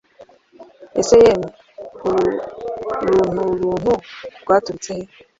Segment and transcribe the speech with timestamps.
[0.99, 1.47] ese yemwe
[2.09, 2.31] uru
[3.07, 3.91] runturuntu
[4.43, 5.11] rwaturutse hehe